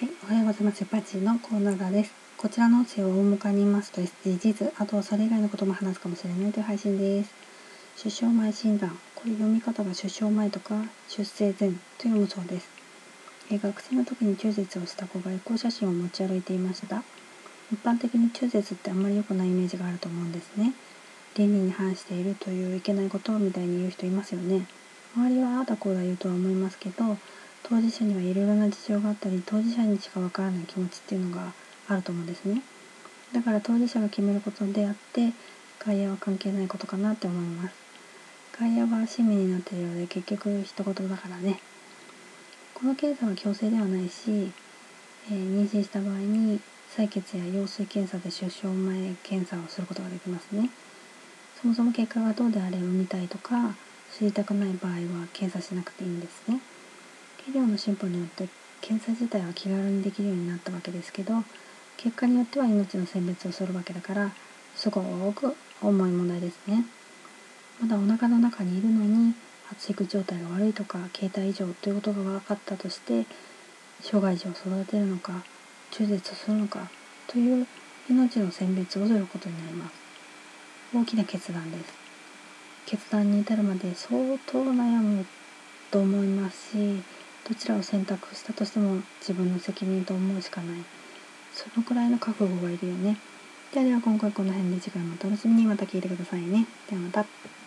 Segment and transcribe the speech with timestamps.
[0.00, 0.82] はい、おはようございます。
[0.86, 2.14] パチのコーナーです。
[2.38, 7.30] こちらの音声を大向かに言いますと SDGs、あとはそれ以外のことも話すかもしれないという配信です。
[7.96, 12.70] 出生前診断、これ読み方が出生前とか出生前というのもそうです。
[13.50, 17.02] え学生の時に中絶をした子がエコー写真を持ち歩いていました。
[17.70, 20.72] 一般的に中絶ってあんまり良くないイメージがあると思うんですね。
[21.36, 24.66] 倫理に反しているといういけないことみたいに言う人いますよね。
[25.14, 27.18] 周りはああだこうだ言うとは思いますけど、
[27.62, 31.52] 当事者にはいろいろな事情があったり当事者にしかわからない気持ちっていうのが
[31.88, 32.62] あると思うんですね。
[33.32, 35.32] だから当事者が決めることであって
[35.78, 37.74] 外野は関係ないことかなって思います。
[38.58, 41.60] 外野は市民になっているようで結局一言だからね。
[42.74, 44.52] この検査は強制ではないし、
[45.30, 46.60] えー、妊娠した場合に
[46.96, 50.70] 採血や羊水検査で出生前検査をすることができますね。
[51.60, 53.74] そもそも結果がどうであれ産みたいとか
[54.16, 56.60] 知りたくない場合は検査しなくていいんですね。
[57.48, 58.48] 医療の進歩によって
[58.80, 61.34] 検査自体は気軽にできるようになったわけですけど
[61.96, 64.30] 結果によっては命の選別をするわけだから
[64.74, 66.84] すごく重い問題ですね。
[67.80, 69.34] まだお腹の中にいるのに
[69.66, 73.26] 発育状態が悪いとか携帯異常ということが分かったとして
[74.02, 75.44] 障害児を育てるのか
[75.90, 76.90] 中絶するのか
[77.26, 77.66] という
[78.08, 79.94] 命の選別をすることになります。
[80.94, 81.94] 大きな決断です。
[82.86, 85.24] 決断に至るまで相当悩む
[85.90, 87.02] と思いますし
[87.48, 90.76] どちらを選択したとしても自分の責任と思うしかない。
[91.52, 93.16] そのくらいの覚悟がいるよね。
[93.72, 95.66] ではでは今回この辺で次回もお楽しみに。
[95.66, 96.66] また聞いてくださいね。
[96.88, 97.59] ではまた。